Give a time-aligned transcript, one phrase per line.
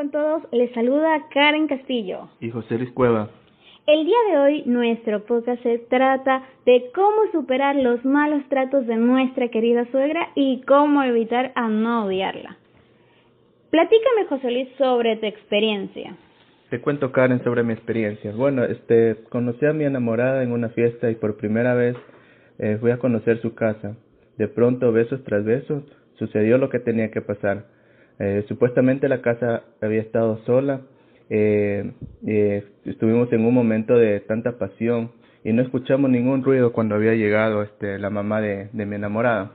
[0.00, 2.30] con todos, les saluda Karen Castillo.
[2.40, 3.28] Y José Luis Cueva.
[3.86, 8.96] El día de hoy nuestro podcast se trata de cómo superar los malos tratos de
[8.96, 12.56] nuestra querida suegra y cómo evitar a no odiarla.
[13.68, 16.16] Platícame, José Luis, sobre tu experiencia.
[16.70, 18.32] Te cuento, Karen, sobre mi experiencia.
[18.32, 21.94] Bueno, este, conocí a mi enamorada en una fiesta y por primera vez
[22.58, 23.98] eh, fui a conocer su casa.
[24.38, 27.66] De pronto, besos tras besos, sucedió lo que tenía que pasar.
[28.20, 30.82] Eh, supuestamente la casa había estado sola.
[31.30, 31.92] Eh,
[32.26, 35.12] eh, estuvimos en un momento de tanta pasión
[35.42, 39.52] y no escuchamos ningún ruido cuando había llegado este, la mamá de, de mi enamorada.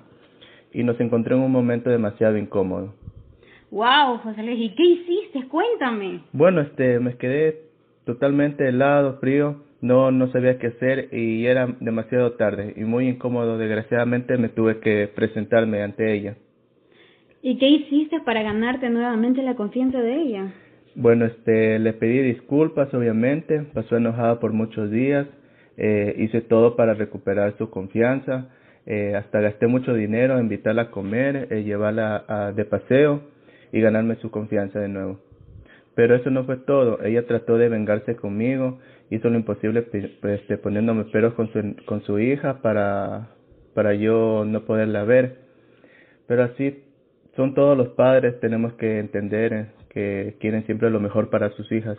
[0.74, 2.96] Y nos encontré en un momento demasiado incómodo.
[3.70, 5.48] Wow, José Luis, ¿y qué hiciste?
[5.48, 6.22] Cuéntame.
[6.34, 7.66] Bueno, este, me quedé
[8.04, 13.60] totalmente helado, frío, no, no sabía qué hacer y era demasiado tarde y muy incómodo.
[13.60, 16.36] Desgraciadamente me tuve que presentarme ante ella.
[17.48, 20.52] ¿Y qué hiciste para ganarte nuevamente la confianza de ella?
[20.96, 25.28] Bueno, este, le pedí disculpas, obviamente, pasó enojada por muchos días,
[25.78, 28.50] eh, hice todo para recuperar su confianza,
[28.88, 33.22] eh, hasta gasté mucho dinero, invitarla a comer, eh, llevarla a, de paseo
[33.72, 35.20] y ganarme su confianza de nuevo.
[35.94, 38.80] Pero eso no fue todo, ella trató de vengarse conmigo,
[39.12, 39.86] hizo lo imposible
[40.24, 43.28] este, poniéndome peros con su, con su hija para,
[43.76, 45.46] para yo no poderla ver.
[46.28, 46.85] Pero así
[47.36, 51.72] son todos los padres, tenemos que entender eh, que quieren siempre lo mejor para sus
[51.72, 51.98] hijas.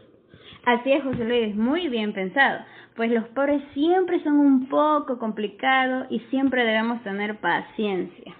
[0.64, 2.60] Así es, José Luis, muy bien pensado,
[2.96, 8.34] pues los pobres siempre son un poco complicados y siempre debemos tener paciencia.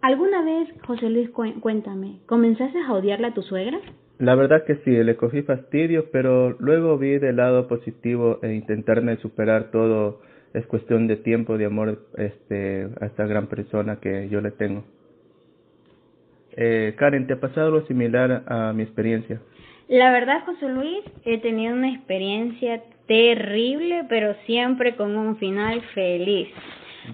[0.00, 3.80] ¿Alguna vez, José Luis, cuéntame, comenzaste a odiarla a tu suegra?
[4.18, 9.16] La verdad que sí, le cogí fastidio, pero luego vi del lado positivo e intentarme
[9.16, 10.20] superar todo
[10.58, 14.84] es cuestión de tiempo, de amor este, a esta gran persona que yo le tengo.
[16.52, 19.40] Eh, Karen, ¿te ha pasado algo similar a mi experiencia?
[19.88, 26.48] La verdad, José Luis, he tenido una experiencia terrible, pero siempre con un final feliz.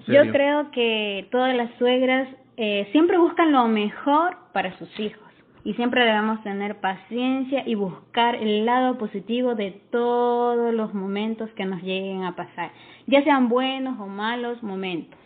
[0.07, 2.27] Yo creo que todas las suegras
[2.57, 5.24] eh, siempre buscan lo mejor para sus hijos
[5.65, 11.65] y siempre debemos tener paciencia y buscar el lado positivo de todos los momentos que
[11.65, 12.71] nos lleguen a pasar,
[13.07, 15.19] ya sean buenos o malos momentos.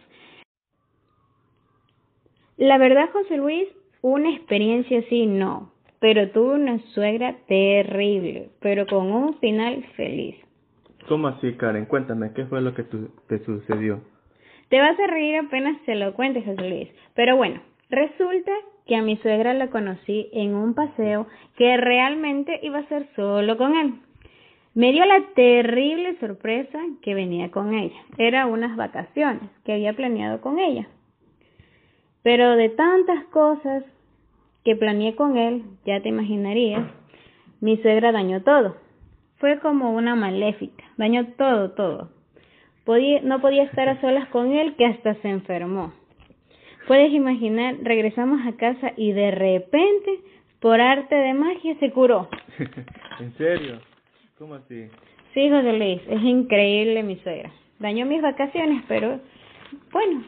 [2.56, 3.68] La verdad, José Luis,
[4.02, 10.36] una experiencia así no, pero tuve una suegra terrible, pero con un final feliz.
[11.10, 11.86] ¿Cómo así, Karen?
[11.86, 14.02] Cuéntame, ¿qué fue lo que te sucedió?
[14.70, 16.90] Te vas a reír apenas te lo cuentes, José Luis.
[17.14, 18.52] Pero bueno, resulta
[18.90, 23.56] que a mi suegra la conocí en un paseo que realmente iba a ser solo
[23.56, 23.94] con él.
[24.74, 28.00] Me dio la terrible sorpresa que venía con ella.
[28.18, 30.88] Era unas vacaciones que había planeado con ella.
[32.24, 33.84] Pero de tantas cosas
[34.64, 36.88] que planeé con él, ya te imaginarías,
[37.62, 38.78] mi suegra dañó todo.
[39.38, 42.10] Fue como una maléfica, dañó todo, todo.
[43.22, 45.94] No podía estar a solas con él que hasta se enfermó.
[46.90, 50.22] Puedes imaginar, regresamos a casa y de repente,
[50.60, 52.28] por arte de magia, se curó.
[53.20, 53.80] ¿En serio?
[54.40, 54.88] ¿Cómo así?
[55.36, 57.52] Sí, José Luis, es increíble mi suegra.
[57.78, 59.20] Dañó mis vacaciones, pero
[59.92, 60.24] bueno.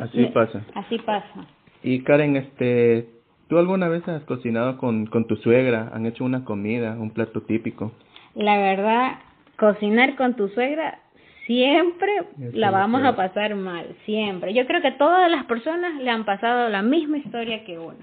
[0.00, 0.64] Así pasa.
[0.74, 1.46] Así pasa.
[1.82, 3.10] Y Karen, este,
[3.48, 5.90] ¿tú alguna vez has cocinado con, con tu suegra?
[5.92, 7.92] ¿Han hecho una comida, un plato típico?
[8.34, 9.18] La verdad,
[9.58, 11.03] cocinar con tu suegra
[11.46, 12.10] siempre
[12.52, 14.54] la vamos a pasar mal, siempre.
[14.54, 17.98] Yo creo que todas las personas le han pasado la misma historia que uno.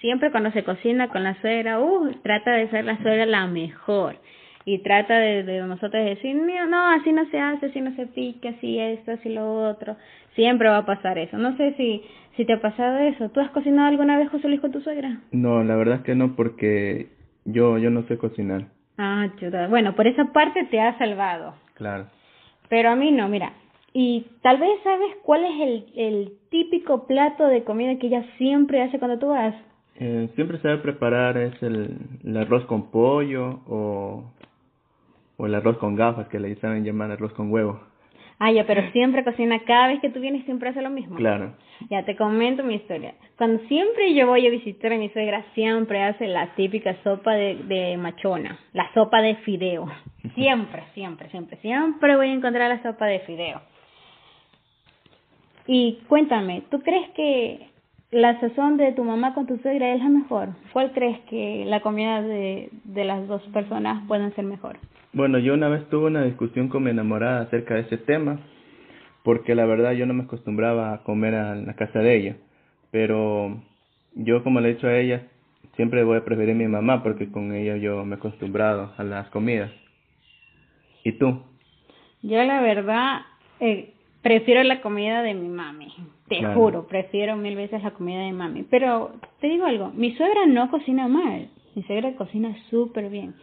[0.00, 4.16] Siempre cuando se cocina con la suegra, uh, trata de ser la suegra la mejor.
[4.64, 8.50] Y trata de, de nosotros decir, no, así no se hace, así no se pica,
[8.50, 9.96] así esto, así lo otro.
[10.34, 11.36] Siempre va a pasar eso.
[11.36, 12.02] No sé si,
[12.36, 13.28] si te ha pasado eso.
[13.30, 15.18] ¿Tú has cocinado alguna vez, José Luis, con tu suegra?
[15.32, 17.08] No, la verdad es que no, porque
[17.44, 18.66] yo, yo no sé cocinar.
[18.98, 19.66] Ah, chuta.
[19.66, 21.54] Bueno, por esa parte te ha salvado.
[21.74, 22.06] Claro.
[22.72, 23.52] Pero a mí no, mira.
[23.92, 28.80] Y tal vez sabes cuál es el, el típico plato de comida que ella siempre
[28.80, 29.54] hace cuando tú vas.
[29.96, 34.24] Eh, siempre sabe preparar es el, el arroz con pollo o,
[35.36, 37.78] o el arroz con gafas que le saben llamar arroz con huevo.
[38.38, 41.16] Ah, ya, pero siempre cocina, cada vez que tú vienes siempre hace lo mismo.
[41.16, 41.52] Claro.
[41.90, 43.12] Ya, te comento mi historia.
[43.36, 47.54] Cuando siempre yo voy a visitar a mi suegra, siempre hace la típica sopa de,
[47.64, 49.90] de machona, la sopa de fideo.
[50.34, 53.60] Siempre, siempre, siempre, siempre voy a encontrar la sopa de fideo.
[55.66, 57.68] Y cuéntame, ¿tú crees que
[58.10, 60.50] la sazón de tu mamá con tu suegra es la mejor?
[60.72, 64.78] ¿Cuál crees que la comida de, de las dos personas pueden ser mejor?
[65.12, 68.40] Bueno, yo una vez tuve una discusión con mi enamorada acerca de ese tema,
[69.22, 72.36] porque la verdad yo no me acostumbraba a comer en la casa de ella,
[72.90, 73.62] pero
[74.14, 75.22] yo como le he dicho a ella,
[75.76, 79.04] siempre voy a preferir a mi mamá porque con ella yo me he acostumbrado a
[79.04, 79.70] las comidas.
[81.04, 81.42] ¿Y tú?
[82.22, 83.22] Yo la verdad
[83.60, 85.92] eh, prefiero la comida de mi mami,
[86.28, 88.62] te juro, prefiero mil veces la comida de mami.
[88.64, 93.34] Pero te digo algo, mi suegra no cocina mal, mi suegra cocina súper bien,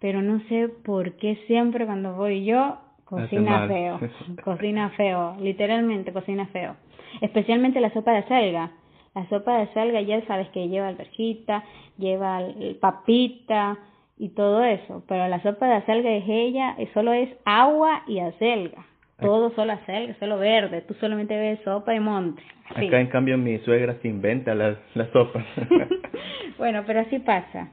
[0.00, 4.00] pero no sé por qué siempre cuando voy yo cocina feo,
[4.44, 6.76] cocina feo, literalmente cocina feo,
[7.20, 8.72] especialmente la sopa de selga.
[9.14, 11.62] La sopa de selga ya sabes que lleva alberjita,
[11.98, 12.40] lleva
[12.80, 13.78] papita
[14.22, 18.86] y todo eso, pero la sopa de acelga es ella, solo es agua y acelga.
[19.18, 22.40] Todo solo acelga, solo verde, tú solamente ves sopa y monte.
[22.70, 25.44] Acá en cambio mi suegra se inventa la, la sopa.
[26.58, 27.70] bueno, pero así pasa.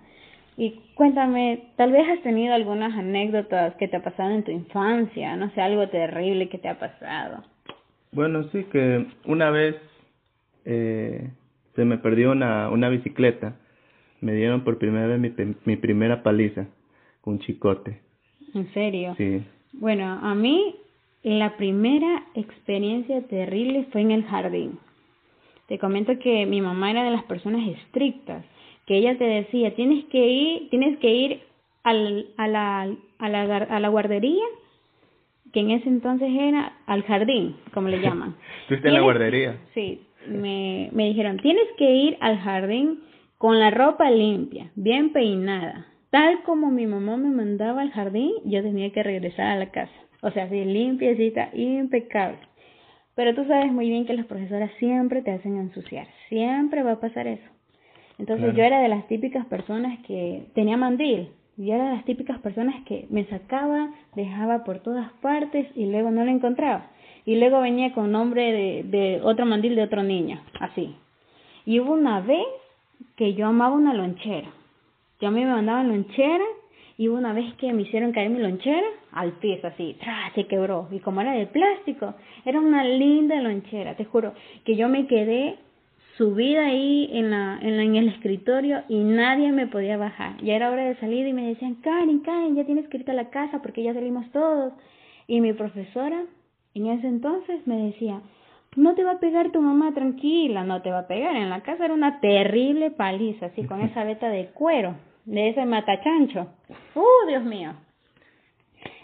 [0.58, 5.36] Y cuéntame, tal vez has tenido algunas anécdotas que te ha pasado en tu infancia,
[5.36, 7.44] no sé, algo terrible que te ha pasado.
[8.12, 9.76] Bueno, sí, que una vez
[10.66, 11.30] eh,
[11.76, 13.54] se me perdió una, una bicicleta.
[14.22, 15.32] Me dieron por primera vez mi,
[15.66, 16.68] mi primera paliza
[17.22, 18.00] con chicote.
[18.54, 19.16] ¿En serio?
[19.18, 19.42] Sí.
[19.74, 20.76] Bueno, a mí
[21.24, 24.80] la primera experiencia terrible fue en el jardín.
[25.68, 28.44] Te comento que mi mamá era de las personas estrictas,
[28.88, 31.40] que ella te decía, tienes que ir, tienes que ir
[31.84, 32.82] al, a, la,
[33.20, 34.44] a, la, a la guardería
[35.54, 38.36] que en ese entonces era al jardín, como le llaman.
[38.68, 39.58] ¿Tú en la guardería?
[39.74, 43.00] Sí, me, me dijeron, tienes que ir al jardín
[43.40, 45.88] con la ropa limpia, bien peinada.
[46.10, 49.94] Tal como mi mamá me mandaba al jardín, yo tenía que regresar a la casa.
[50.22, 52.40] O sea, así limpiecita, impecable.
[53.16, 56.06] Pero tú sabes muy bien que las profesoras siempre te hacen ensuciar.
[56.28, 57.50] Siempre va a pasar eso.
[58.18, 61.30] Entonces yo era de las típicas personas que tenía mandil.
[61.56, 66.12] Yo era de las típicas personas que me sacaba, dejaba por todas partes y luego
[66.12, 66.92] no lo encontraba
[67.26, 70.96] y luego venía con nombre de, de otro mandil de otro niño, así.
[71.66, 72.46] Y hubo una vez
[73.20, 74.48] que yo amaba una lonchera.
[75.20, 76.46] Yo a mí me mandaban lonchera
[76.98, 80.32] y una vez que me hicieron caer mi lonchera al piso así, ¡tra!
[80.36, 80.88] se quebró.
[80.90, 82.14] Y como era de plástico,
[82.46, 84.34] era una linda lonchera, te juro,
[84.64, 85.58] que yo me quedé
[86.18, 90.42] subida ahí en el escritorio y nadie me podía bajar.
[90.42, 93.16] Ya era hora de salir y me decían, Karen, Karen, ya tienes que irte a
[93.16, 94.72] la casa porque ya salimos todos.
[95.28, 96.24] Y mi profesora
[96.74, 98.22] en ese entonces me decía,
[98.76, 101.36] no te va a pegar tu mamá, tranquila, no te va a pegar.
[101.36, 104.96] En la casa era una terrible paliza, así con esa veta de cuero,
[105.26, 106.48] de ese matachancho.
[106.96, 107.74] ¡Uh, Dios mío!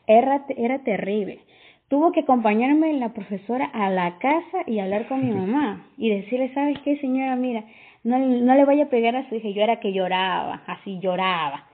[0.08, 1.40] Era, era terrible.
[1.88, 6.54] Tuvo que acompañarme la profesora a la casa y hablar con mi mamá y decirle,
[6.54, 7.36] ¿sabes qué, señora?
[7.36, 7.64] Mira,
[8.04, 9.50] no, no le vaya a pegar a su hija.
[9.50, 11.66] Yo era que lloraba, así lloraba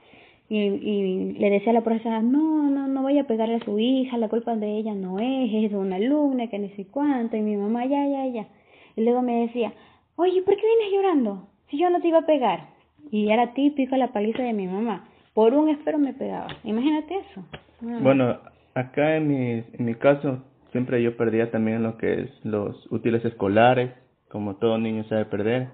[0.52, 3.78] y, y le decía a la profesora, no, no, no voy a pegarle a su
[3.78, 7.38] hija, la culpa de ella no es, es de una alumna que ni sé cuánto,
[7.38, 8.46] y mi mamá, ya, ya, ya.
[8.94, 9.72] Y luego me decía,
[10.16, 11.48] oye, ¿por qué vienes llorando?
[11.70, 12.68] Si yo no te iba a pegar.
[13.10, 15.08] Y era típico la paliza de mi mamá.
[15.32, 16.48] Por un espero me pegaba.
[16.64, 17.42] Imagínate eso.
[17.80, 18.36] Bueno,
[18.74, 23.24] acá en mi, en mi caso, siempre yo perdía también lo que es los útiles
[23.24, 23.90] escolares,
[24.28, 25.68] como todo niño sabe perder.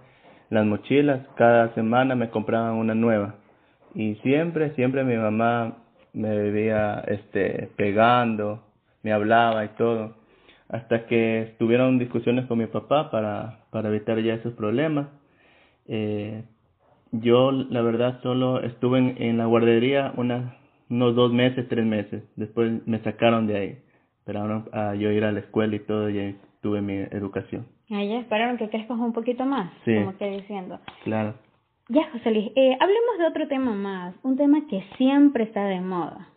[0.50, 3.34] Las mochilas, cada semana me compraban una nueva
[3.98, 5.78] y siempre, siempre mi mamá
[6.12, 8.62] me vivía este, pegando,
[9.02, 10.14] me hablaba y todo,
[10.68, 15.08] hasta que tuvieron discusiones con mi papá para, para evitar ya esos problemas.
[15.88, 16.44] Eh,
[17.10, 20.54] yo, la verdad, solo estuve en, en la guardería unas,
[20.88, 22.22] unos dos meses, tres meses.
[22.36, 23.78] Después me sacaron de ahí.
[24.20, 27.66] Esperaron a yo ir a la escuela y todo, y ahí tuve mi educación.
[27.90, 30.78] Ahí esperaron que crezcas un poquito más, sí, como que diciendo.
[31.02, 31.34] Claro.
[31.90, 35.80] Ya, José Luis, eh, hablemos de otro tema más, un tema que siempre está de
[35.80, 36.28] moda,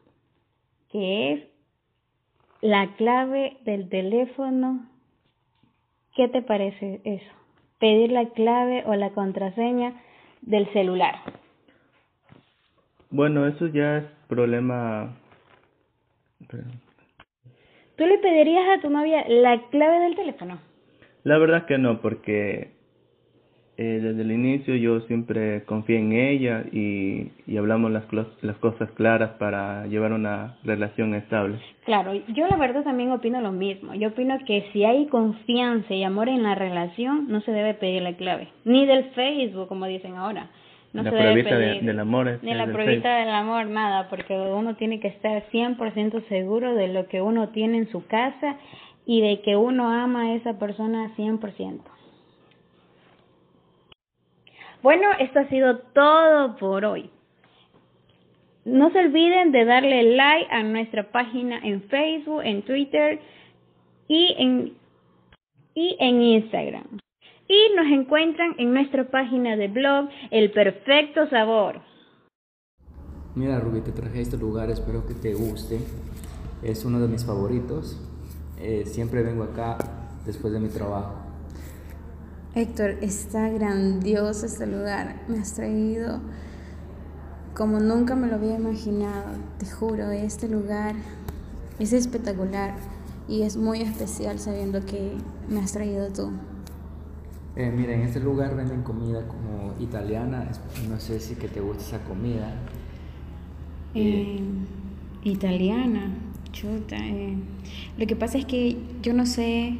[0.89, 1.43] que es
[2.61, 4.87] la clave del teléfono.
[6.15, 7.31] ¿Qué te parece eso?
[7.79, 10.01] Pedir la clave o la contraseña
[10.41, 11.15] del celular.
[13.09, 15.17] Bueno, eso ya es problema.
[17.97, 20.59] ¿Tú le pedirías a tu novia la clave del teléfono?
[21.23, 22.71] La verdad que no, porque
[23.81, 28.03] eh, desde el inicio yo siempre confié en ella y, y hablamos las,
[28.43, 31.57] las cosas claras para llevar una relación estable.
[31.85, 33.95] Claro, yo la verdad también opino lo mismo.
[33.95, 38.03] Yo opino que si hay confianza y amor en la relación, no se debe pedir
[38.03, 38.49] la clave.
[38.65, 40.51] Ni del Facebook, como dicen ahora.
[40.93, 42.37] No la se debe pedir, del amor.
[42.43, 47.07] ni la pruebita del amor, nada, porque uno tiene que estar 100% seguro de lo
[47.07, 48.57] que uno tiene en su casa
[49.07, 51.79] y de que uno ama a esa persona 100%.
[54.81, 57.09] Bueno, esto ha sido todo por hoy.
[58.65, 63.19] No se olviden de darle like a nuestra página en Facebook, en Twitter
[64.07, 64.73] y en,
[65.75, 66.99] y en Instagram.
[67.47, 71.81] y nos encuentran en nuestra página de blog El Perfecto Sabor.
[73.35, 75.79] Mira Rubí, te traje este lugar, espero que te guste.
[76.63, 77.99] Es uno de mis favoritos.
[78.59, 79.77] Eh, siempre vengo acá
[80.25, 81.30] después de mi trabajo.
[82.53, 85.21] Héctor, está grandioso este lugar.
[85.29, 86.19] Me has traído
[87.55, 89.37] como nunca me lo había imaginado.
[89.57, 90.95] Te juro, este lugar
[91.79, 92.75] es espectacular
[93.29, 95.13] y es muy especial sabiendo que
[95.47, 96.31] me has traído tú.
[97.55, 100.51] Eh, mira, en este lugar venden comida como italiana.
[100.89, 102.53] No sé si que te gusta esa comida.
[103.95, 104.41] Eh,
[105.23, 106.13] italiana,
[106.51, 106.97] chuta.
[106.97, 107.37] Eh.
[107.97, 109.77] Lo que pasa es que yo no sé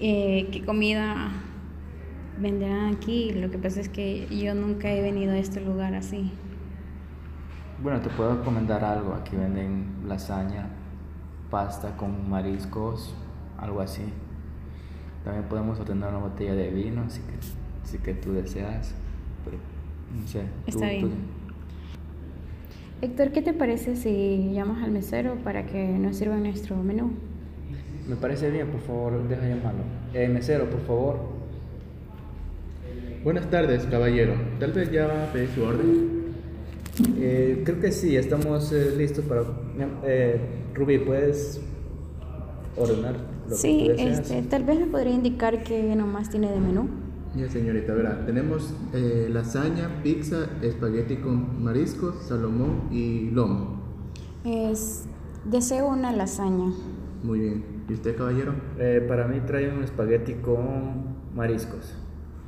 [0.00, 1.30] eh, qué comida
[2.40, 3.32] vendrán aquí.
[3.32, 6.30] Lo que pasa es que yo nunca he venido a este lugar así.
[7.82, 9.14] Bueno, te puedo recomendar algo.
[9.14, 10.68] Aquí venden lasaña,
[11.50, 13.14] pasta con mariscos,
[13.56, 14.04] algo así.
[15.24, 17.34] También podemos ordenar una botella de vino, si que,
[17.84, 18.94] si que tú deseas.
[19.44, 19.58] Pero,
[20.20, 20.42] no sé.
[20.66, 21.38] Está bien.
[23.00, 27.12] Héctor, ¿qué te parece si llamas al mesero para que nos sirva nuestro menú?
[28.08, 29.82] Me parece bien, por favor, deja llamarlo.
[30.14, 31.18] Eh, mesero, por favor.
[33.22, 34.32] Buenas tardes, caballero.
[34.58, 36.18] Tal vez ya va a pedir su orden.
[37.18, 39.42] Eh, creo que sí, estamos eh, listos para...
[40.04, 40.40] Eh,
[40.74, 41.60] Rubí, ¿puedes
[42.76, 43.16] ordenar
[43.48, 44.20] lo sí, que tú deseas?
[44.20, 46.88] Este, tal vez me podría indicar qué nomás tiene de menú.
[47.36, 53.82] Ya, señorita, verá, tenemos eh, lasaña, pizza, espagueti con mariscos, salomón y lomo.
[54.44, 55.04] Es,
[55.44, 56.72] deseo una lasaña.
[57.22, 57.77] Muy bien.
[57.88, 58.54] ¿Y usted, caballero?
[58.78, 61.94] Eh, para mí trae un espagueti con mariscos.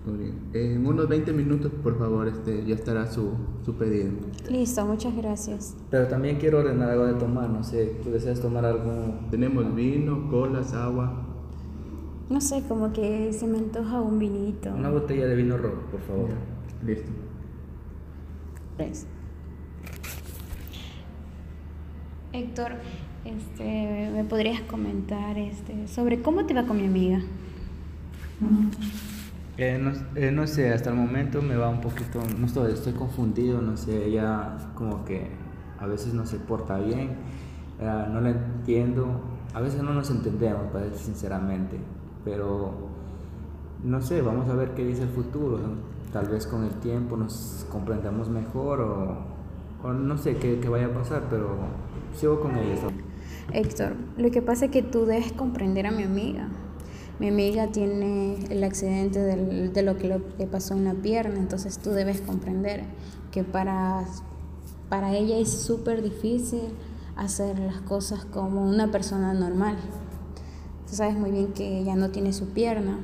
[0.04, 0.50] Muy bien.
[0.52, 3.32] En unos 20 minutos, por favor, este, ya estará su,
[3.64, 4.12] su pedido.
[4.50, 5.76] Listo, muchas gracias.
[5.90, 9.18] Pero también quiero ordenar algo de tomar, no sé, ¿tú deseas tomar algo?
[9.30, 11.26] Tenemos vino, colas, agua.
[12.28, 14.70] No sé, como que se me antoja un vinito.
[14.72, 16.28] Una botella de vino rojo, por favor.
[16.84, 17.10] Listo.
[18.76, 19.06] Tres.
[22.32, 22.72] Héctor,
[23.24, 27.20] este, ¿me podrías comentar este, sobre cómo te va con mi amiga?
[29.58, 32.94] Eh, no, eh, no, sé, hasta el momento me va un poquito, no estoy, estoy
[32.94, 35.28] confundido, no sé, ella como que
[35.78, 37.10] a veces no se porta bien,
[37.78, 39.20] eh, no la entiendo,
[39.52, 41.78] a veces no nos entendemos, para decir sinceramente
[42.24, 42.72] pero
[43.82, 45.58] no sé, vamos a ver qué dice el futuro.
[46.12, 51.22] Tal vez con el tiempo nos comprendamos mejor o, no sé qué, vaya a pasar,
[51.30, 51.50] pero
[52.14, 52.74] sigo con ella.
[53.52, 56.48] Héctor, lo que pasa es que tú debes comprender a mi amiga.
[57.18, 61.90] Mi amiga tiene el accidente de lo que le pasó en la pierna, entonces tú
[61.90, 62.84] debes comprender
[63.30, 64.04] que para,
[64.88, 66.62] para ella es súper difícil
[67.16, 69.76] hacer las cosas como una persona normal.
[70.88, 72.98] Tú sabes muy bien que ella no tiene su pierna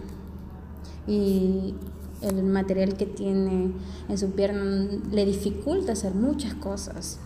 [1.06, 1.74] y
[2.22, 3.72] el material que tiene
[4.08, 4.64] en su pierna
[5.10, 7.18] le dificulta hacer muchas cosas.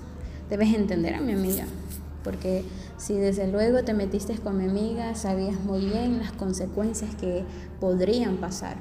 [0.49, 1.65] Debes entender a mi amiga,
[2.23, 2.65] porque
[2.97, 7.45] si desde luego te metiste con mi amiga, sabías muy bien las consecuencias que
[7.81, 8.77] podrían pasar.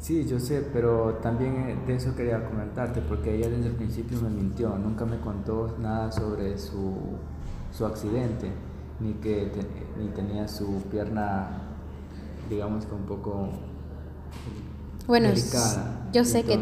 [0.00, 4.30] Sí, yo sé, pero también de eso quería comentarte, porque ella desde el principio me
[4.30, 6.94] mintió, nunca me contó nada sobre su,
[7.76, 8.50] su accidente
[9.00, 9.50] ni que
[9.98, 11.62] ni tenía su pierna,
[12.48, 13.50] digamos que un poco
[15.06, 15.28] bueno,
[16.12, 16.58] yo sé que,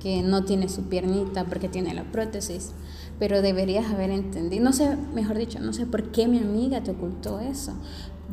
[0.00, 2.72] que no tiene su piernita porque tiene la prótesis,
[3.20, 6.90] pero deberías haber entendido, no sé, mejor dicho, no sé por qué mi amiga te
[6.90, 7.74] ocultó eso.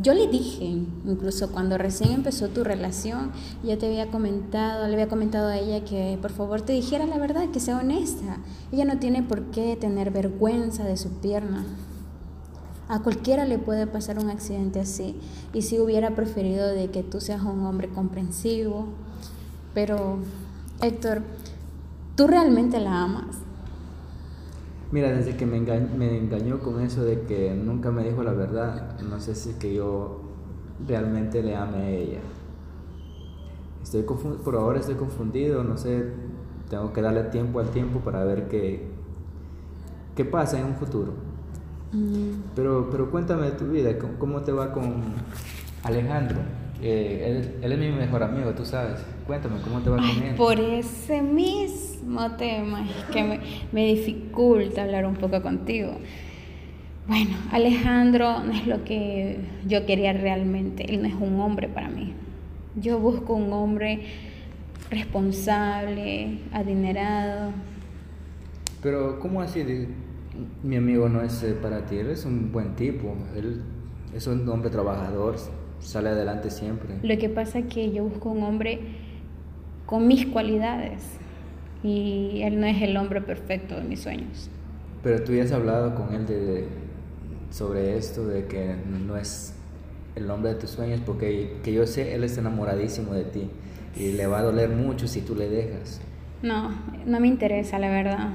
[0.02, 3.32] Yo le dije, incluso cuando recién empezó tu relación,
[3.64, 7.18] yo te había comentado, le había comentado a ella que por favor te dijera la
[7.18, 8.38] verdad, que sea honesta.
[8.72, 11.66] Ella no tiene por qué tener vergüenza de su pierna.
[12.88, 15.20] A cualquiera le puede pasar un accidente así.
[15.52, 18.86] Y si hubiera preferido de que tú seas un hombre comprensivo.
[19.74, 20.20] Pero,
[20.82, 21.24] Héctor,
[22.16, 23.47] ¿tú realmente la amas?
[24.92, 29.20] Mira, desde que me engañó, con eso de que nunca me dijo la verdad, no
[29.20, 30.22] sé si es que yo
[30.88, 32.20] realmente le ame a ella.
[33.84, 36.06] Estoy por ahora estoy confundido, no sé,
[36.70, 38.88] tengo que darle tiempo al tiempo para ver qué,
[40.16, 41.14] qué pasa en un futuro.
[42.56, 45.04] Pero, pero cuéntame de tu vida, ¿cómo te va con
[45.84, 46.38] Alejandro?
[46.82, 49.00] Eh, él, es mi mejor amigo, tú sabes.
[49.26, 50.36] Cuéntame, ¿cómo te va con él?
[50.36, 51.87] Por ese mismo
[52.38, 53.40] tema es que me,
[53.72, 55.98] me dificulta hablar un poco contigo.
[57.08, 60.94] Bueno, Alejandro no es lo que yo quería realmente.
[60.94, 62.14] Él no es un hombre para mí.
[62.76, 64.02] Yo busco un hombre
[64.90, 67.52] responsable, adinerado.
[68.82, 69.64] Pero, ¿cómo así?
[70.64, 73.62] mi amigo no es eh, para ti, él es un buen tipo, él
[74.14, 75.36] es un hombre trabajador,
[75.80, 76.98] sale adelante siempre.
[77.02, 78.80] Lo que pasa es que yo busco un hombre
[79.86, 81.18] con mis cualidades
[81.88, 84.50] y él no es el hombre perfecto de mis sueños.
[85.04, 86.68] Pero tú ya has hablado con él de,
[87.50, 88.76] sobre esto, de que
[89.08, 89.54] no es
[90.16, 93.50] el hombre de tus sueños, porque que yo sé, él está enamoradísimo de ti
[93.96, 96.02] y le va a doler mucho si tú le dejas.
[96.42, 96.72] No,
[97.06, 98.30] no me interesa, la verdad.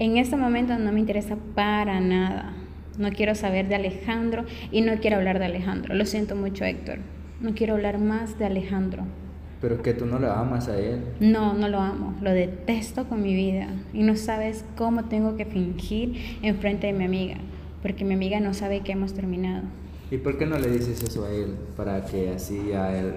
[0.00, 2.54] En este momento no me interesa para nada.
[2.98, 5.94] No quiero saber de Alejandro y no quiero hablar de Alejandro.
[5.94, 6.98] Lo siento mucho, Héctor.
[7.40, 9.04] No quiero hablar más de Alejandro.
[9.62, 11.04] Pero que tú no lo amas a él.
[11.20, 12.16] No, no lo amo.
[12.20, 13.68] Lo detesto con mi vida.
[13.92, 17.36] Y no sabes cómo tengo que fingir en frente de mi amiga.
[17.80, 19.62] Porque mi amiga no sabe que hemos terminado.
[20.10, 21.54] ¿Y por qué no le dices eso a él?
[21.76, 23.14] Para que así a él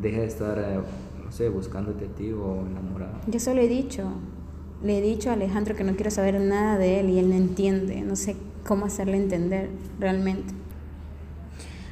[0.00, 0.78] deje de estar, eh,
[1.24, 3.18] no sé, buscándote a ti o enamorado.
[3.26, 4.04] Yo solo he dicho.
[4.84, 7.34] Le he dicho a Alejandro que no quiero saber nada de él y él no
[7.34, 8.02] entiende.
[8.02, 9.68] No sé cómo hacerle entender
[9.98, 10.54] realmente.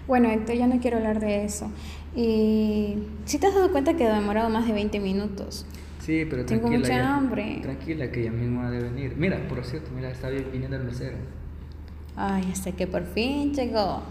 [0.06, 1.70] Bueno, Héctor, ya no quiero hablar de eso.
[2.14, 5.64] Y si te has dado cuenta que ha demorado más de 20 minutos.
[6.00, 6.78] Sí, pero Tengo tranquila.
[6.78, 7.58] mucha ya- hambre.
[7.62, 9.14] Tranquila, que ella misma ha de venir.
[9.16, 11.16] Mira, por cierto, mira, está vi- viniendo el mesero.
[12.16, 14.02] Ay, hasta que por fin llegó.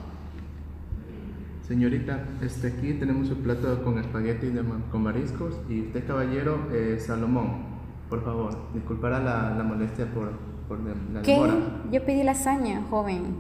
[1.67, 6.67] Señorita, este, aquí tenemos su plato con espagueti de ma- con mariscos y usted, caballero,
[6.71, 7.67] eh, Salomón.
[8.09, 10.31] Por favor, disculpará la, la molestia por,
[10.67, 11.33] por de- la ¿Qué?
[11.33, 11.57] demora.
[11.91, 13.35] Yo pedí lasaña, joven.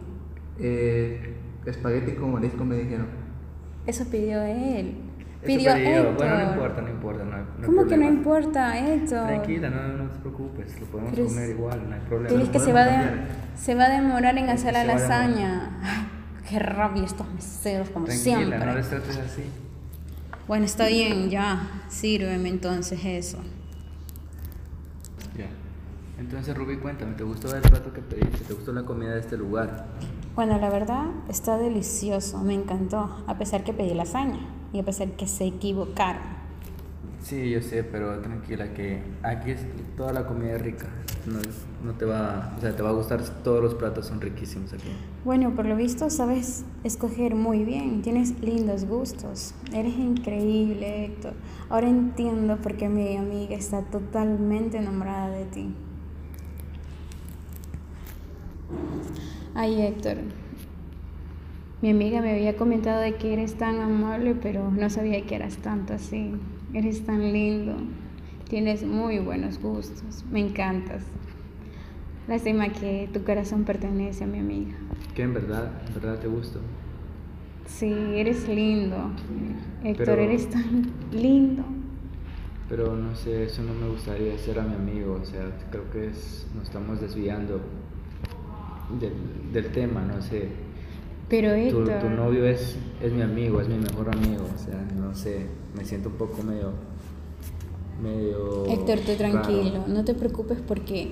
[0.59, 1.33] Eh,
[1.65, 3.07] espagueti con marisco me dijeron.
[3.89, 4.95] Eso pidió él.
[5.43, 5.73] Pidió.
[5.73, 6.15] Héctor.
[6.15, 7.23] Bueno, no importa, no importa.
[7.23, 9.27] No hay, no hay ¿Cómo que no importa, Héctor?
[9.27, 10.79] Tranquila, no, no te preocupes.
[10.79, 12.27] Lo podemos Pero es- comer igual, no hay problema.
[12.29, 13.27] Tienes que se va, de- cambiar.
[13.55, 15.79] se va a demorar en Es hacer la lasaña.
[15.81, 16.07] Ay,
[16.49, 18.59] qué rabia estos meseros, como Tranquila, siempre.
[18.65, 19.43] no les trates así.
[20.47, 21.83] Bueno, está bien, ya.
[21.87, 23.37] Sírveme entonces eso.
[25.37, 25.47] Ya.
[26.19, 28.43] Entonces, Rubí, cuéntame, ¿te gustó el plato que pediste?
[28.45, 29.85] ¿Te gustó la comida de este lugar?
[30.39, 34.39] Bueno, la verdad está delicioso, me encantó, a pesar que pedí lasaña
[34.71, 36.21] y a pesar que se equivocaron.
[37.21, 39.65] Sí, yo sé, pero tranquila que aquí es,
[39.97, 40.87] toda la comida es rica.
[41.25, 41.39] No,
[41.83, 44.87] no te va, o sea, te va a gustar, todos los platos son riquísimos aquí.
[45.25, 51.33] Bueno, por lo visto sabes escoger muy bien, tienes lindos gustos, eres increíble, Héctor.
[51.67, 55.75] Ahora entiendo por qué mi amiga está totalmente enamorada de ti.
[59.61, 60.15] Ay, Héctor,
[61.81, 65.57] mi amiga me había comentado de que eres tan amable, pero no sabía que eras
[65.57, 66.31] tanto así.
[66.73, 67.75] Eres tan lindo,
[68.47, 71.03] tienes muy buenos gustos, me encantas.
[72.29, 74.75] Lástima que tu corazón pertenece a mi amiga.
[75.13, 76.61] ¿Qué en verdad, en verdad te gustó?
[77.65, 79.11] Sí, eres lindo.
[79.83, 81.63] Héctor, Pero- eres tan lindo.
[82.69, 86.07] Pero no sé, eso no me gustaría ser a mi amigo, o sea, creo que
[86.07, 87.59] es, nos estamos desviando
[88.99, 89.13] del,
[89.51, 90.47] del tema, no sé.
[91.29, 94.83] Pero Tu, Héctor, tu novio es, es mi amigo, es mi mejor amigo, o sea,
[94.99, 96.71] no sé, me siento un poco medio...
[98.01, 99.41] medio Héctor, tú raro.
[99.41, 101.11] tranquilo, no te preocupes porque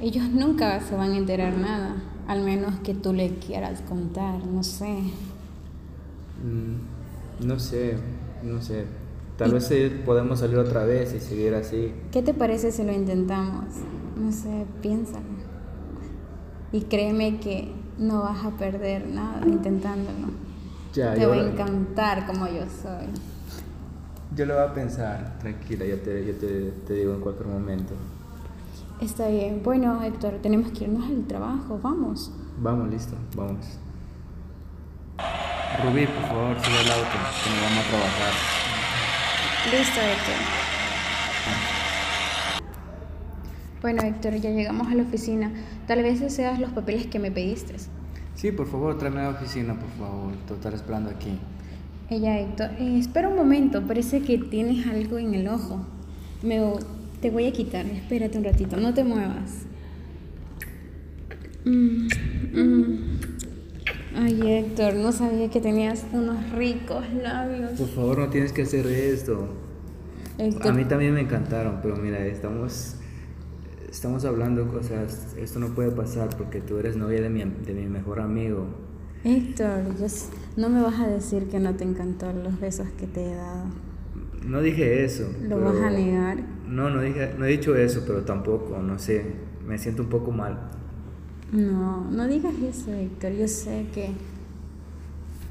[0.00, 4.62] ellos nunca se van a enterar nada, al menos que tú le quieras contar, no
[4.62, 5.02] sé.
[6.42, 7.96] Mm, no sé,
[8.42, 8.84] no sé.
[9.36, 11.92] Tal vez sí podemos salir otra vez y seguir así.
[12.10, 13.66] ¿Qué te parece si lo intentamos?
[14.16, 15.37] No sé, piénsalo.
[16.72, 20.28] Y créeme que no vas a perder nada intentándolo.
[20.92, 23.06] Ya, te va a encantar como yo soy.
[24.34, 27.94] yo lo voy a pensar, tranquila, yo te, yo te, te digo en cualquier momento.
[29.00, 29.60] Está bien.
[29.62, 32.32] Bueno, Héctor, tenemos que irnos al trabajo, vamos.
[32.58, 33.78] Vamos, listo, vamos.
[35.84, 38.32] Rubí, por favor, sube al auto, que nos vamos a trabajar.
[39.70, 40.67] Listo, Héctor.
[43.80, 45.52] Bueno, Héctor, ya llegamos a la oficina.
[45.86, 47.74] Tal vez deseas los papeles que me pediste.
[48.34, 50.32] Sí, por favor, tráeme a la oficina, por favor.
[50.46, 51.38] Te estar esperando aquí.
[52.10, 53.82] Ella, Héctor, eh, espera un momento.
[53.86, 55.84] Parece que tienes algo en el ojo.
[56.42, 56.60] Me,
[57.20, 57.86] te voy a quitar.
[57.86, 58.76] Espérate un ratito.
[58.76, 59.66] No te muevas.
[61.64, 62.08] Mm,
[62.54, 62.98] mm.
[64.16, 67.72] Ay, Héctor, no sabía que tenías unos ricos labios.
[67.72, 69.48] Por favor, no tienes que hacer esto.
[70.38, 72.96] Héctor, A mí también me encantaron, pero mira, estamos,
[73.90, 75.34] estamos hablando cosas.
[75.36, 78.66] Esto no puede pasar porque tú eres novia de mi, de mi mejor amigo.
[79.24, 80.06] Héctor, yo
[80.56, 83.64] no me vas a decir que no te encantó los besos que te he dado.
[84.44, 85.28] No dije eso.
[85.42, 86.38] ¿Lo vas a negar?
[86.66, 89.24] No, no, dije, no he dicho eso, pero tampoco, no sé.
[89.66, 90.70] Me siento un poco mal.
[91.52, 93.32] No, no digas eso, Héctor.
[93.32, 94.10] Yo sé que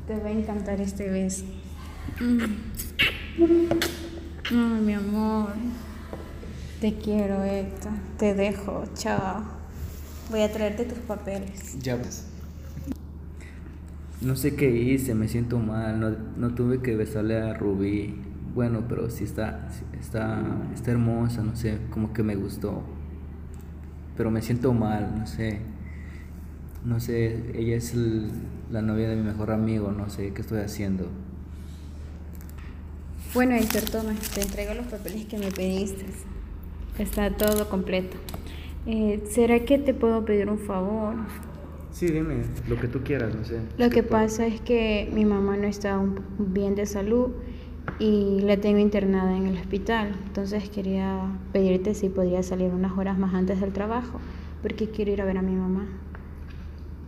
[0.07, 1.45] te va a encantar este beso.
[2.19, 2.43] Mm.
[4.49, 5.49] Ay, mi amor.
[6.81, 7.91] Te quiero, Héctor.
[8.17, 8.83] Te dejo.
[8.93, 9.43] Chao.
[10.29, 11.77] Voy a traerte tus papeles.
[11.79, 12.25] Ya pues.
[14.21, 18.15] No sé qué hice, me siento mal, no, no tuve que besarle a Rubí.
[18.53, 22.81] Bueno, pero sí está, está, está hermosa, no sé, como que me gustó.
[24.15, 25.59] Pero me siento mal, no sé.
[26.83, 27.93] No sé, ella es
[28.71, 31.07] la novia de mi mejor amigo, no sé qué estoy haciendo.
[33.33, 36.05] Bueno, Héctor, toma, te entrego los papeles que me pediste.
[36.99, 38.17] Está todo completo.
[38.85, 41.15] Eh, ¿Será que te puedo pedir un favor?
[41.91, 43.59] Sí, dime, lo que tú quieras, no sé.
[43.77, 45.99] Lo que pasa es que mi mamá no está
[46.37, 47.31] bien de salud
[47.99, 50.15] y la tengo internada en el hospital.
[50.27, 54.19] Entonces quería pedirte si podría salir unas horas más antes del trabajo,
[54.61, 55.87] porque quiero ir a ver a mi mamá.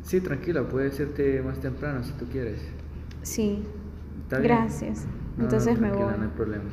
[0.04, 2.60] Sí, tranquila, puedes irte más temprano si tú quieres.
[3.22, 3.60] Sí.
[4.30, 5.06] Gracias.
[5.40, 6.00] Entonces me voy.
[6.00, 6.64] No hay problema.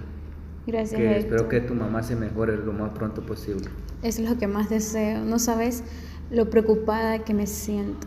[0.67, 1.01] Gracias.
[1.01, 3.67] Que espero que tu mamá se mejore lo más pronto posible.
[4.03, 5.25] Es lo que más deseo.
[5.25, 5.85] No sabes
[6.31, 8.07] lo preocupada que me siento.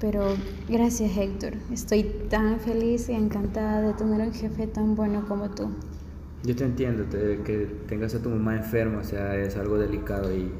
[0.00, 0.36] Pero
[0.68, 5.70] gracias Héctor, estoy tan feliz y encantada de tener un jefe tan bueno como tú.
[6.44, 10.52] Yo te entiendo, que tengas a tu mamá enferma, o sea, es algo delicado y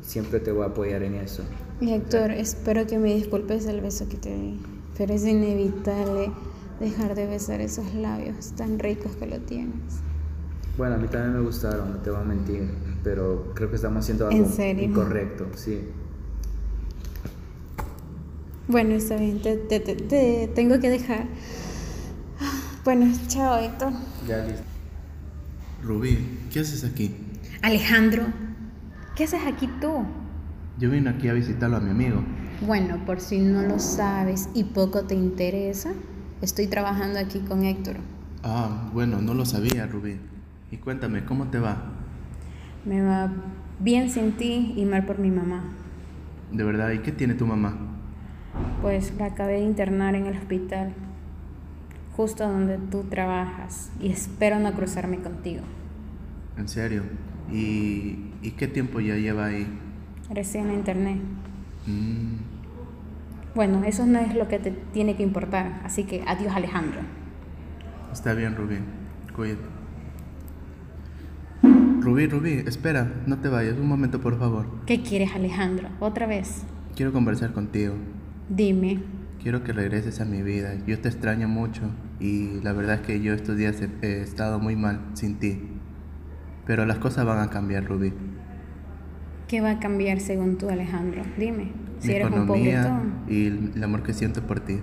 [0.00, 1.42] siempre te voy a apoyar en eso.
[1.80, 4.60] Y Héctor, espero que me disculpes el beso que te di,
[4.96, 6.30] pero es inevitable
[6.78, 10.04] dejar de besar esos labios tan ricos que lo tienes.
[10.76, 12.68] Bueno, a mí también me gustaron, no te voy a mentir,
[13.04, 15.80] pero creo que estamos haciendo algo incorrecto, sí.
[18.66, 21.26] Bueno, está bien, te, te, tengo que dejar.
[22.84, 23.92] Bueno, chao, Héctor.
[24.26, 24.62] Ya listo.
[25.82, 27.14] Rubí, ¿qué haces aquí?
[27.62, 28.24] Alejandro,
[29.14, 30.04] ¿qué haces aquí tú?
[30.78, 32.22] Yo vine aquí a visitarlo a mi amigo.
[32.66, 35.92] Bueno, por si no lo sabes y poco te interesa,
[36.42, 37.96] estoy trabajando aquí con Héctor.
[38.42, 40.18] Ah, bueno, no lo sabía, Rubí.
[40.70, 41.76] Y cuéntame, ¿cómo te va?
[42.84, 43.30] Me va
[43.80, 45.64] bien sin ti y mal por mi mamá.
[46.52, 46.90] ¿De verdad?
[46.90, 47.76] ¿Y qué tiene tu mamá?
[48.82, 50.92] Pues la acabé de internar en el hospital,
[52.16, 55.62] justo donde tú trabajas, y espero no cruzarme contigo.
[56.56, 57.02] ¿En serio?
[57.50, 59.66] ¿Y, ¿y qué tiempo ya lleva ahí?
[60.30, 61.18] Recién la internet.
[61.86, 62.36] Mm.
[63.54, 67.00] Bueno, eso no es lo que te tiene que importar, así que adiós Alejandro.
[68.12, 68.78] Está bien, Rubí.
[69.34, 69.73] Cuídate.
[72.04, 74.66] Rubí, Rubí, espera, no te vayas, un momento por favor.
[74.84, 75.88] ¿Qué quieres Alejandro?
[76.00, 76.62] ¿Otra vez?
[76.94, 77.94] Quiero conversar contigo.
[78.50, 79.00] Dime.
[79.42, 80.74] Quiero que regreses a mi vida.
[80.86, 81.80] Yo te extraño mucho
[82.20, 85.62] y la verdad es que yo estos días he, estado muy mal sin ti.
[86.66, 88.12] Pero las cosas van a cambiar, Rubí.
[89.48, 91.22] ¿Qué va a cambiar según tú, Alejandro?
[91.38, 91.72] Dime.
[92.00, 93.14] Si mi eres un pobretón.
[93.30, 94.78] Y el amor que siento por ti.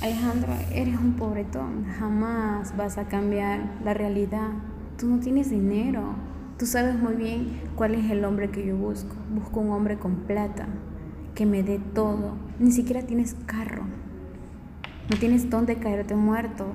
[0.00, 1.86] Alejandro, eres un pobretón.
[1.98, 4.50] Jamás vas a cambiar la realidad.
[4.96, 6.14] Tú no tienes dinero.
[6.58, 9.14] Tú sabes muy bien cuál es el hombre que yo busco.
[9.34, 10.66] Busco un hombre con plata,
[11.34, 12.34] que me dé todo.
[12.58, 13.82] Ni siquiera tienes carro.
[15.10, 16.72] No tienes dónde caerte muerto.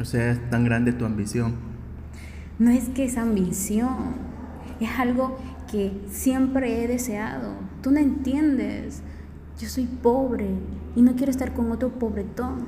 [0.00, 1.54] O sea, es tan grande tu ambición.
[2.58, 4.16] No es que es ambición,
[4.80, 5.38] es algo
[5.70, 7.52] que siempre he deseado.
[7.82, 9.02] Tú no entiendes.
[9.60, 10.48] Yo soy pobre
[10.96, 12.66] y no quiero estar con otro pobretón.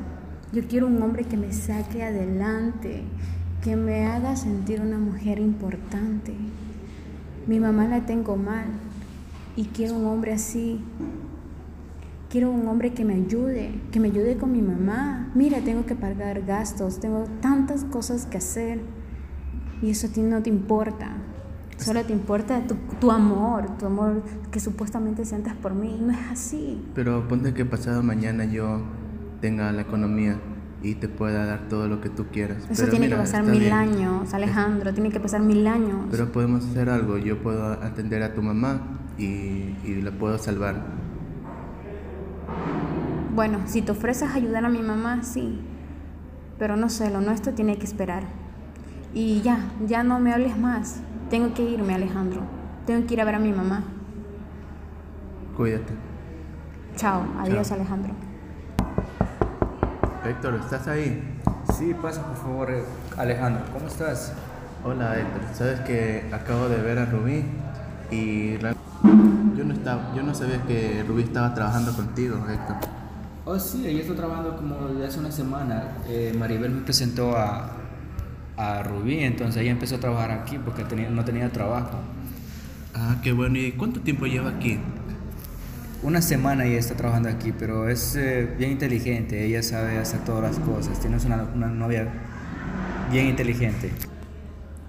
[0.52, 3.02] Yo quiero un hombre que me saque adelante,
[3.62, 6.34] que me haga sentir una mujer importante.
[7.46, 8.66] Mi mamá la tengo mal,
[9.56, 10.80] y quiero un hombre así.
[12.30, 15.30] Quiero un hombre que me ayude, que me ayude con mi mamá.
[15.34, 18.80] Mira, tengo que pagar gastos, tengo tantas cosas que hacer.
[19.82, 21.16] Y eso a ti no te importa.
[21.76, 25.98] Solo te importa tu, tu, amor, tu amor que supuestamente sientas por mí.
[26.00, 26.80] No es así.
[26.94, 28.82] Pero ponte que pasado mañana yo
[29.40, 30.38] tenga la economía
[30.82, 32.66] y te pueda dar todo lo que tú quieras.
[32.70, 36.06] Eso tiene que pasar mil años, Alejandro, tiene que pasar mil años.
[36.10, 37.18] Pero podemos hacer algo.
[37.18, 40.82] Yo puedo atender a tu mamá y, y la puedo salvar.
[43.34, 45.60] Bueno, si te ofreces ayudar a mi mamá, sí.
[46.58, 48.24] Pero no sé, lo nuestro tiene que esperar.
[49.14, 51.00] Y ya, ya no me hables más.
[51.30, 52.42] Tengo que irme, Alejandro.
[52.86, 53.84] Tengo que ir a ver a mi mamá.
[55.56, 55.92] Cuídate.
[56.96, 58.14] Chao, adiós, Alejandro.
[60.24, 61.22] Héctor, ¿estás ahí?
[61.78, 62.84] Sí, pasa por favor, eh,
[63.16, 63.62] Alejandro.
[63.72, 64.34] ¿Cómo estás?
[64.84, 65.40] Hola, Héctor.
[65.54, 67.42] Sabes que acabo de ver a Rubí
[68.10, 72.76] y yo no, estaba, yo no sabía que Rubí estaba trabajando contigo, Héctor.
[73.46, 75.84] Oh, sí, ella está trabajando como desde hace una semana.
[76.06, 77.70] Eh, Maribel me presentó a,
[78.58, 81.98] a Rubí, entonces ella empezó a trabajar aquí porque tenía, no tenía trabajo.
[82.94, 83.56] Ah, qué bueno.
[83.58, 84.78] ¿Y cuánto tiempo lleva aquí?
[86.02, 90.42] Una semana ella está trabajando aquí, pero es eh, bien inteligente, ella sabe hacer todas
[90.42, 90.98] las cosas.
[90.98, 92.08] Tienes una, una novia
[93.12, 93.90] bien inteligente.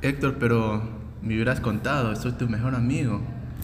[0.02, 0.82] Héctor, pero
[1.22, 3.20] me hubieras contado, soy tu mejor amigo.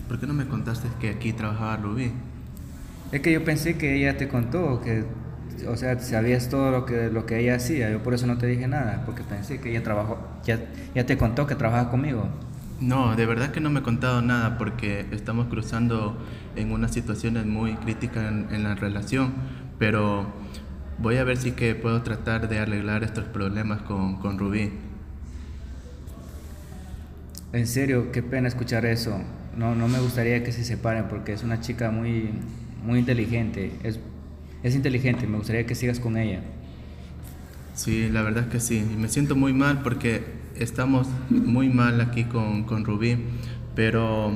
[0.10, 2.12] ¿Por qué no me contaste que aquí trabajaba Rubí?
[3.14, 5.06] Es que yo pensé que ella te contó, que
[5.68, 7.90] o sea, sabías todo lo que, lo que ella hacía.
[7.90, 10.60] Yo por eso no te dije nada, porque pensé que ella trabajó, ya,
[10.94, 12.28] ya te contó que trabaja conmigo.
[12.80, 16.18] No, de verdad que no me he contado nada porque estamos cruzando
[16.56, 19.34] en unas situaciones muy críticas en, en la relación,
[19.80, 20.28] pero
[21.00, 24.72] voy a ver si que puedo tratar de arreglar estos problemas con, con Rubí.
[27.54, 29.20] En serio, qué pena escuchar eso.
[29.56, 32.30] No, no me gustaría que se separen porque es una chica muy,
[32.84, 33.72] muy inteligente.
[33.84, 34.00] Es,
[34.64, 36.42] es inteligente, me gustaría que sigas con ella.
[37.74, 38.78] Sí, la verdad que sí.
[38.92, 40.24] Y me siento muy mal porque
[40.60, 43.18] estamos muy mal aquí con, con Rubí,
[43.76, 44.32] pero,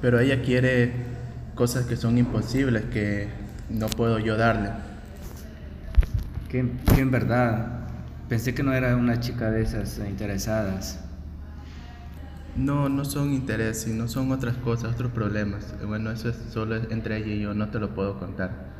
[0.00, 0.92] pero ella quiere
[1.54, 3.28] cosas que son imposibles, que
[3.68, 4.70] no puedo yo darle.
[6.48, 7.86] Que, que en verdad,
[8.28, 11.00] pensé que no era una chica de esas interesadas.
[12.56, 15.72] No, no son intereses, no son otras cosas, otros problemas.
[15.86, 18.70] Bueno, eso es solo entre ella y yo, no te lo puedo contar.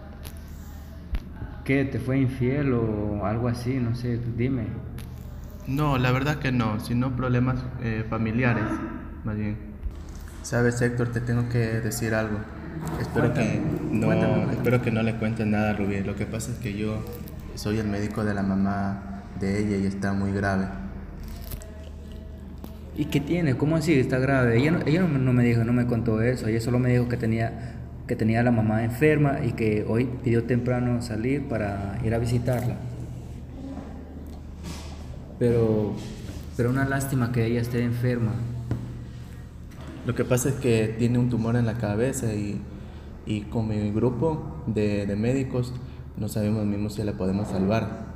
[1.65, 1.85] ¿Qué?
[1.85, 3.75] ¿Te fue infiel o algo así?
[3.75, 4.65] No sé, dime.
[5.71, 8.65] No, la verdad que no, sino problemas eh, familiares,
[9.25, 9.57] más bien.
[10.43, 12.39] Sabes, Héctor, te tengo que decir algo.
[13.01, 14.53] Espero que no, cuéntame, cuéntame.
[14.53, 16.01] espero que no le cuentes nada a Rubí.
[16.01, 17.05] Lo que pasa es que yo
[17.55, 20.67] soy el médico de la mamá de ella y está muy grave.
[22.97, 23.57] ¿Y qué tiene?
[23.57, 23.95] ¿Cómo así?
[23.99, 24.59] ¿Está grave?
[24.59, 26.49] Ella, no, ella no, me- no me dijo, no me contó eso.
[26.49, 27.75] Ella solo me dijo que tenía,
[28.07, 32.19] que tenía a la mamá enferma y que hoy pidió temprano salir para ir a
[32.19, 32.77] visitarla.
[35.41, 35.95] Pero,
[36.57, 38.33] pero una lástima que ella esté enferma.
[40.07, 42.61] Lo que pasa es que tiene un tumor en la cabeza y,
[43.27, 45.73] y con mi grupo de, de médicos
[46.17, 48.11] no sabemos mismo si la podemos salvar.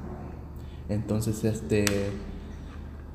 [0.90, 1.86] Entonces, este,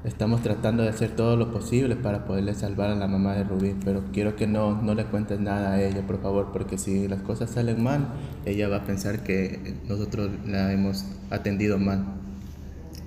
[0.04, 3.76] estamos tratando de hacer todo lo posible para poderle salvar a la mamá de Rubí,
[3.86, 7.22] pero quiero que no, no le cuentes nada a ella, por favor, porque si las
[7.22, 8.08] cosas salen mal,
[8.46, 12.19] ella va a pensar que nosotros la hemos atendido mal.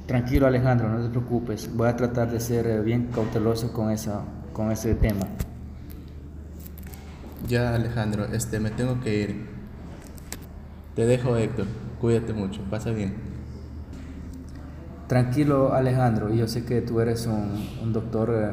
[0.06, 1.70] Tranquilo Alejandro, no te preocupes.
[1.74, 5.26] Voy a tratar de ser eh, bien cauteloso con, esa, con ese tema.
[7.48, 9.46] Ya, Alejandro, este, me tengo que ir.
[10.94, 11.66] Te dejo, Héctor.
[12.00, 12.62] Cuídate mucho.
[12.70, 13.14] Pasa bien.
[15.06, 18.50] Tranquilo Alejandro, yo sé que tú eres un, un doctor eh,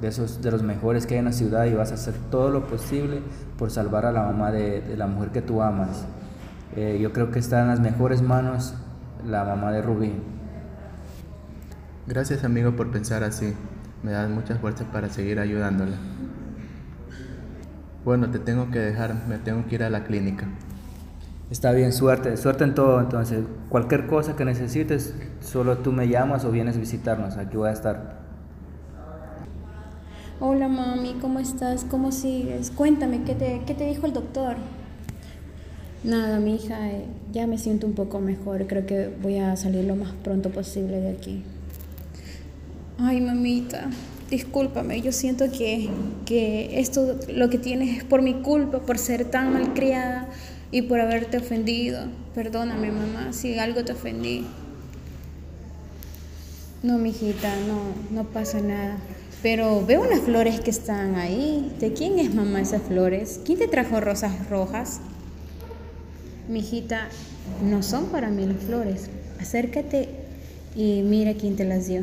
[0.00, 2.50] de, esos, de los mejores que hay en la ciudad y vas a hacer todo
[2.50, 3.22] lo posible
[3.58, 6.06] por salvar a la mamá de, de la mujer que tú amas.
[6.76, 8.74] Eh, yo creo que está en las mejores manos
[9.26, 10.12] la mamá de Rubí.
[12.06, 13.54] Gracias, amigo, por pensar así.
[14.02, 15.96] Me das muchas fuerzas para seguir ayudándola.
[18.04, 19.26] Bueno, te tengo que dejar.
[19.26, 20.46] Me tengo que ir a la clínica.
[21.50, 23.44] Está bien, suerte, suerte en todo entonces.
[23.70, 27.72] Cualquier cosa que necesites, solo tú me llamas o vienes a visitarnos, aquí voy a
[27.72, 28.18] estar.
[30.40, 31.84] Hola mami, ¿cómo estás?
[31.84, 32.70] ¿Cómo sigues?
[32.70, 34.56] Cuéntame, ¿qué te, qué te dijo el doctor?
[36.02, 38.66] Nada, mi hija, eh, ya me siento un poco mejor.
[38.66, 41.44] Creo que voy a salir lo más pronto posible de aquí.
[42.98, 43.90] Ay, mamita,
[44.30, 45.00] discúlpame.
[45.00, 45.88] Yo siento que,
[46.26, 50.28] que esto lo que tienes es por mi culpa, por ser tan malcriada
[50.70, 52.06] y por haberte ofendido.
[52.34, 54.46] Perdóname, mamá, si algo te ofendí.
[56.84, 57.80] No, mijita, no,
[58.14, 58.98] no pasa nada.
[59.42, 61.74] Pero veo unas flores que están ahí.
[61.80, 63.40] ¿De quién es mamá esas flores?
[63.44, 65.00] ¿Quién te trajo rosas rojas?
[66.48, 67.08] Mijita,
[67.62, 69.10] no son para mí las flores.
[69.40, 70.08] Acércate
[70.76, 72.02] y mira quién te las dio.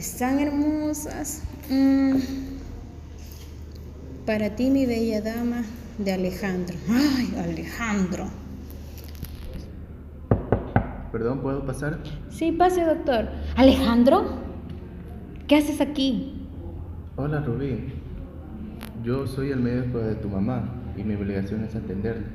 [0.00, 1.42] Están hermosas.
[1.68, 2.20] Mm.
[4.24, 5.62] Para ti, mi bella dama,
[5.98, 6.74] de Alejandro.
[6.88, 8.24] Ay, Alejandro.
[11.12, 11.98] Perdón, ¿puedo pasar?
[12.30, 13.28] Sí, pase, doctor.
[13.56, 14.24] Alejandro,
[15.46, 16.46] ¿qué haces aquí?
[17.16, 17.92] Hola, Rubí.
[19.04, 20.64] Yo soy el médico de tu mamá
[20.96, 22.26] y mi obligación es atenderla.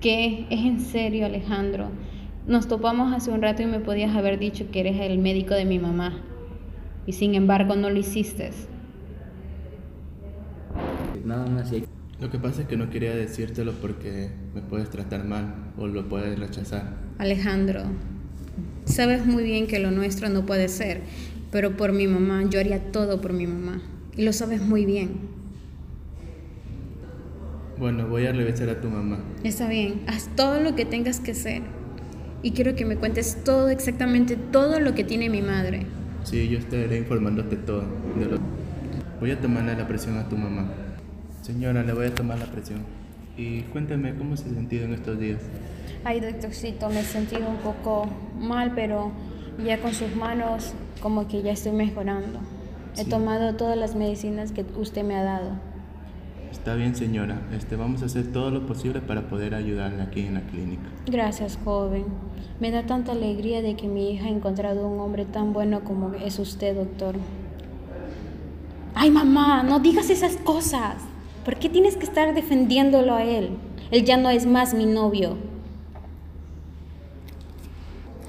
[0.00, 0.46] ¿Qué?
[0.48, 1.90] ¿Es en serio, Alejandro?
[2.46, 5.66] Nos topamos hace un rato y me podías haber dicho que eres el médico de
[5.66, 6.22] mi mamá.
[7.06, 8.50] Y sin embargo no lo hiciste.
[11.24, 11.72] Nada más,
[12.20, 16.08] Lo que pasa es que no quería decírtelo porque me puedes tratar mal o lo
[16.08, 16.94] puedes rechazar.
[17.18, 17.82] Alejandro,
[18.84, 21.02] sabes muy bien que lo nuestro no puede ser,
[21.50, 23.82] pero por mi mamá, yo haría todo por mi mamá.
[24.16, 25.36] Y lo sabes muy bien.
[27.78, 29.18] Bueno, voy a revisar a tu mamá.
[29.44, 31.62] Está bien, haz todo lo que tengas que hacer.
[32.42, 35.86] Y quiero que me cuentes todo, exactamente todo lo que tiene mi madre.
[36.26, 37.84] Sí, yo estaré informándote todo.
[38.18, 38.38] de lo-
[39.20, 40.66] Voy a tomarle la presión a tu mamá.
[41.42, 42.80] Señora, le voy a tomar la presión.
[43.36, 45.40] Y cuéntame cómo se ha sentido en estos días.
[46.04, 48.08] Ay, doctorcito, me he sentido un poco
[48.40, 49.12] mal, pero
[49.64, 52.40] ya con sus manos como que ya estoy mejorando.
[52.96, 53.08] He Sí.
[53.10, 55.52] tomado todas las medicinas que usted me ha dado.
[56.50, 57.40] Está bien, señora.
[57.52, 60.88] Este, vamos a hacer todo lo posible para poder ayudarle aquí en la clínica.
[61.06, 62.04] Gracias, joven.
[62.60, 66.14] Me da tanta alegría de que mi hija ha encontrado un hombre tan bueno como
[66.14, 67.16] es usted, doctor.
[68.94, 70.96] Ay, mamá, no digas esas cosas.
[71.44, 73.50] ¿Por qué tienes que estar defendiéndolo a él?
[73.90, 75.36] Él ya no es más mi novio.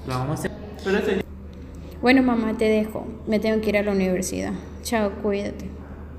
[0.06, 0.48] La vamos a
[0.98, 1.24] hacer.
[2.00, 3.06] Bueno, mamá, te dejo.
[3.26, 4.52] Me tengo que ir a la universidad.
[4.82, 5.77] Chao, cuídate.